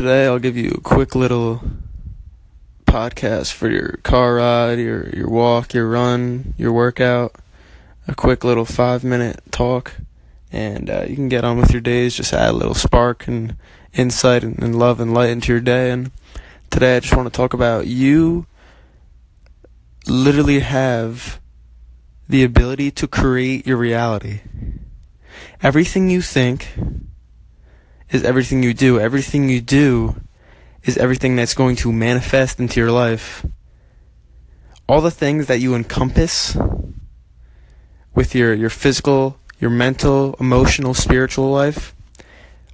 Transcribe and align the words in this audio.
today 0.00 0.24
I'll 0.24 0.38
give 0.38 0.56
you 0.56 0.70
a 0.70 0.80
quick 0.80 1.14
little 1.14 1.60
podcast 2.86 3.52
for 3.52 3.68
your 3.68 3.98
car 4.02 4.36
ride, 4.36 4.78
your 4.78 5.10
your 5.10 5.28
walk, 5.28 5.74
your 5.74 5.90
run, 5.90 6.54
your 6.56 6.72
workout. 6.72 7.34
A 8.08 8.14
quick 8.14 8.42
little 8.42 8.64
five 8.64 9.04
minute 9.04 9.42
talk, 9.50 9.96
and 10.50 10.88
uh, 10.88 11.04
you 11.06 11.16
can 11.16 11.28
get 11.28 11.44
on 11.44 11.58
with 11.58 11.70
your 11.70 11.82
days. 11.82 12.14
Just 12.14 12.32
add 12.32 12.48
a 12.48 12.56
little 12.56 12.72
spark 12.72 13.28
and 13.28 13.56
insight 13.92 14.42
and, 14.42 14.58
and 14.62 14.78
love 14.78 15.00
and 15.00 15.12
light 15.12 15.28
into 15.28 15.52
your 15.52 15.60
day. 15.60 15.90
And 15.90 16.12
today 16.70 16.96
I 16.96 17.00
just 17.00 17.14
want 17.14 17.30
to 17.30 17.36
talk 17.36 17.52
about 17.52 17.86
you. 17.86 18.46
Literally 20.06 20.60
have 20.60 21.42
the 22.26 22.42
ability 22.42 22.90
to 22.92 23.06
create 23.06 23.66
your 23.66 23.76
reality. 23.76 24.40
Everything 25.62 26.08
you 26.08 26.22
think 26.22 26.72
is 28.10 28.24
everything 28.24 28.62
you 28.62 28.74
do. 28.74 28.98
Everything 28.98 29.48
you 29.48 29.60
do 29.60 30.20
is 30.84 30.96
everything 30.96 31.36
that's 31.36 31.54
going 31.54 31.76
to 31.76 31.92
manifest 31.92 32.58
into 32.58 32.80
your 32.80 32.90
life. 32.90 33.46
All 34.88 35.00
the 35.00 35.10
things 35.10 35.46
that 35.46 35.60
you 35.60 35.74
encompass 35.74 36.56
with 38.14 38.34
your, 38.34 38.54
your 38.54 38.70
physical, 38.70 39.38
your 39.60 39.70
mental, 39.70 40.34
emotional, 40.40 40.94
spiritual 40.94 41.50
life, 41.50 41.94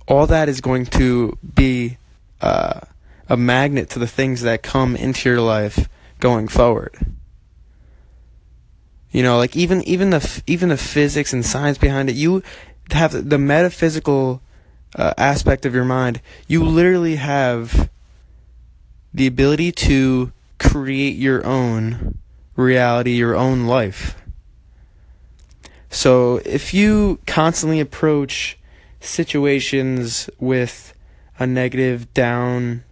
all 0.08 0.26
that 0.26 0.48
is 0.48 0.60
going 0.60 0.86
to 0.86 1.36
be 1.54 1.98
uh, 2.40 2.80
a 3.28 3.36
magnet 3.36 3.90
to 3.90 3.98
the 3.98 4.06
things 4.06 4.42
that 4.42 4.62
come 4.62 4.96
into 4.96 5.28
your 5.28 5.40
life 5.40 5.88
going 6.20 6.48
forward. 6.48 6.94
You 9.10 9.22
know, 9.22 9.36
like 9.38 9.56
even 9.56 9.82
even 9.84 10.10
the 10.10 10.42
even 10.46 10.68
the 10.68 10.76
physics 10.76 11.32
and 11.32 11.44
science 11.44 11.78
behind 11.78 12.10
it, 12.10 12.16
you 12.16 12.42
have 12.90 13.28
the 13.28 13.38
metaphysical 13.38 14.42
uh, 14.96 15.12
aspect 15.16 15.64
of 15.66 15.74
your 15.74 15.84
mind, 15.84 16.20
you 16.48 16.64
literally 16.64 17.16
have 17.16 17.88
the 19.12 19.26
ability 19.26 19.70
to 19.70 20.32
create 20.58 21.16
your 21.16 21.44
own 21.46 22.18
reality, 22.56 23.12
your 23.12 23.36
own 23.36 23.66
life. 23.66 24.16
So 25.90 26.40
if 26.44 26.74
you 26.74 27.20
constantly 27.26 27.80
approach 27.80 28.58
situations 29.00 30.28
with 30.38 30.92
a 31.38 31.46
negative, 31.46 32.12
down, 32.12 32.84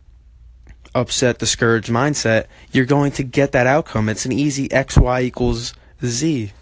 upset, 0.95 1.39
discouraged 1.39 1.91
mindset, 1.91 2.47
you're 2.71 2.85
going 2.85 3.13
to 3.13 3.23
get 3.23 3.53
that 3.53 3.67
outcome. 3.67 4.09
It's 4.09 4.25
an 4.25 4.33
easy 4.33 4.71
X, 4.71 4.97
Y 4.97 5.23
equals 5.23 5.75
Z, 6.05 6.53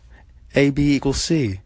A, 0.54 0.70
B 0.70 0.94
equals 0.94 1.20
C. 1.20 1.60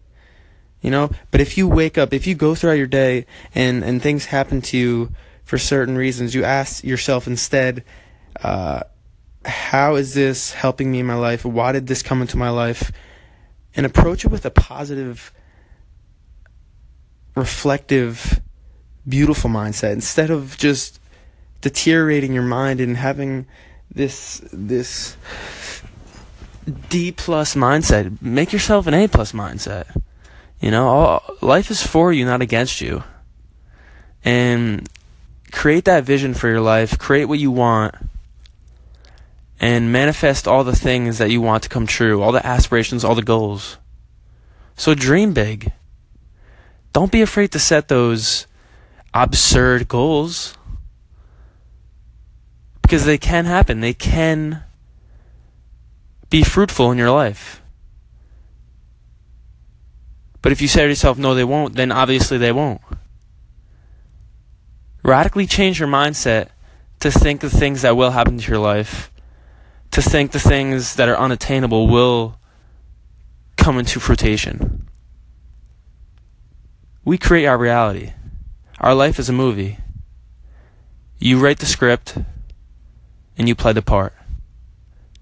You 0.82 0.90
know, 0.90 1.10
but 1.30 1.40
if 1.40 1.58
you 1.58 1.66
wake 1.66 1.98
up, 1.98 2.12
if 2.12 2.26
you 2.26 2.34
go 2.34 2.54
throughout 2.54 2.74
your 2.74 2.86
day 2.86 3.26
and 3.54 3.82
and 3.82 4.00
things 4.00 4.26
happen 4.26 4.60
to 4.62 4.76
you 4.76 5.10
for 5.44 5.58
certain 5.58 5.96
reasons, 5.96 6.34
you 6.34 6.44
ask 6.44 6.84
yourself 6.84 7.26
instead, 7.26 7.82
uh, 8.42 8.80
how 9.44 9.94
is 9.94 10.14
this 10.14 10.52
helping 10.52 10.92
me 10.92 11.00
in 11.00 11.06
my 11.06 11.14
life? 11.14 11.44
Why 11.44 11.72
did 11.72 11.86
this 11.86 12.02
come 12.02 12.20
into 12.20 12.36
my 12.36 12.50
life? 12.50 12.92
And 13.74 13.84
approach 13.84 14.24
it 14.24 14.28
with 14.28 14.44
a 14.46 14.50
positive, 14.50 15.32
reflective, 17.34 18.40
beautiful 19.08 19.50
mindset 19.50 19.92
instead 19.92 20.30
of 20.30 20.56
just 20.56 21.00
deteriorating 21.60 22.32
your 22.32 22.42
mind 22.42 22.80
and 22.80 22.96
having 22.96 23.46
this 23.92 24.40
this 24.52 25.16
D 26.88 27.12
plus 27.12 27.54
mindset. 27.54 28.20
Make 28.20 28.52
yourself 28.52 28.86
an 28.86 28.94
A 28.94 29.08
plus 29.08 29.32
mindset. 29.32 29.86
You 30.60 30.70
know, 30.70 30.88
all, 30.88 31.22
life 31.40 31.70
is 31.70 31.86
for 31.86 32.12
you, 32.12 32.24
not 32.24 32.42
against 32.42 32.80
you. 32.80 33.04
And 34.24 34.88
create 35.52 35.84
that 35.84 36.04
vision 36.04 36.34
for 36.34 36.48
your 36.48 36.60
life, 36.60 36.98
create 36.98 37.26
what 37.26 37.38
you 37.38 37.50
want, 37.50 37.94
and 39.60 39.92
manifest 39.92 40.46
all 40.46 40.64
the 40.64 40.76
things 40.76 41.18
that 41.18 41.30
you 41.30 41.40
want 41.40 41.62
to 41.62 41.68
come 41.68 41.86
true, 41.86 42.22
all 42.22 42.32
the 42.32 42.44
aspirations, 42.46 43.04
all 43.04 43.14
the 43.14 43.22
goals. 43.22 43.78
So 44.76 44.94
dream 44.94 45.32
big. 45.32 45.72
Don't 46.92 47.12
be 47.12 47.22
afraid 47.22 47.52
to 47.52 47.58
set 47.58 47.88
those 47.88 48.46
absurd 49.14 49.88
goals 49.88 50.56
because 52.82 53.04
they 53.04 53.18
can 53.18 53.46
happen. 53.46 53.80
They 53.80 53.94
can 53.94 54.62
be 56.30 56.42
fruitful 56.42 56.90
in 56.90 56.98
your 56.98 57.10
life. 57.10 57.62
But 60.46 60.52
if 60.52 60.62
you 60.62 60.68
say 60.68 60.82
to 60.82 60.88
yourself, 60.88 61.18
no, 61.18 61.34
they 61.34 61.42
won't, 61.42 61.74
then 61.74 61.90
obviously 61.90 62.38
they 62.38 62.52
won't. 62.52 62.80
Radically 65.02 65.44
change 65.44 65.80
your 65.80 65.88
mindset 65.88 66.50
to 67.00 67.10
think 67.10 67.40
the 67.40 67.50
things 67.50 67.82
that 67.82 67.96
will 67.96 68.12
happen 68.12 68.38
to 68.38 68.48
your 68.48 68.60
life, 68.60 69.10
to 69.90 70.00
think 70.00 70.30
the 70.30 70.38
things 70.38 70.94
that 70.94 71.08
are 71.08 71.16
unattainable 71.16 71.88
will 71.88 72.38
come 73.56 73.76
into 73.76 73.98
fruition. 73.98 74.86
We 77.04 77.18
create 77.18 77.46
our 77.46 77.58
reality. 77.58 78.12
Our 78.78 78.94
life 78.94 79.18
is 79.18 79.28
a 79.28 79.32
movie. 79.32 79.78
You 81.18 81.40
write 81.40 81.58
the 81.58 81.66
script 81.66 82.18
and 83.36 83.48
you 83.48 83.56
play 83.56 83.72
the 83.72 83.82
part. 83.82 84.14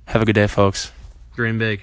Have 0.09 0.21
a 0.21 0.27
good 0.27 0.35
day, 0.35 0.49
folks. 0.49 0.93
Dream 1.35 1.57
big. 1.57 1.81